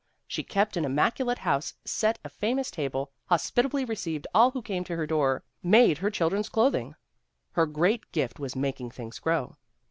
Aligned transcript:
She 0.25 0.41
kept 0.41 0.77
an 0.77 0.83
immaculate 0.83 1.37
house, 1.37 1.75
set 1.85 2.17
a 2.25 2.29
famous 2.29 2.71
table, 2.71 3.11
hospitably 3.25 3.85
received 3.85 4.25
all 4.33 4.49
who 4.49 4.63
came 4.63 4.83
to 4.85 4.95
her 4.95 5.05
door, 5.05 5.43
made 5.61 5.99
her 5.99 6.09
children's 6.09 6.49
clothing. 6.49 6.95
Her 7.51 7.67
great 7.67 8.11
gift 8.11 8.39
was 8.39 8.55
making 8.55 8.89
things 8.89 9.19
grow. 9.19 9.57